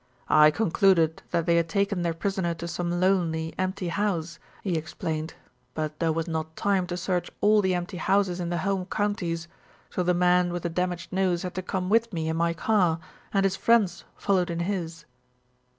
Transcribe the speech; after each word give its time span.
"I 0.33 0.49
concluded 0.49 1.21
that 1.29 1.45
they 1.45 1.57
had 1.57 1.69
taken 1.69 2.01
their 2.01 2.15
prisoner 2.15 2.55
to 2.55 2.67
some 2.67 2.99
lonely, 2.99 3.53
empty 3.59 3.89
house," 3.89 4.39
he 4.63 4.75
explained, 4.75 5.35
"but 5.75 5.99
there 5.99 6.11
was 6.11 6.27
not 6.27 6.55
time 6.55 6.87
to 6.87 6.97
search 6.97 7.29
all 7.39 7.61
the 7.61 7.75
empty 7.75 7.97
houses 7.97 8.39
in 8.39 8.49
the 8.49 8.57
home 8.57 8.87
counties, 8.87 9.47
so 9.91 10.01
the 10.01 10.15
man 10.15 10.51
with 10.51 10.63
the 10.63 10.69
damaged 10.69 11.13
nose 11.13 11.43
had 11.43 11.53
to 11.53 11.61
come 11.61 11.87
with 11.87 12.13
me 12.13 12.27
in 12.29 12.35
my 12.37 12.51
car, 12.55 12.97
and 13.31 13.43
his 13.43 13.55
friends 13.55 14.03
followed 14.15 14.49
in 14.49 14.61
his." 14.61 15.05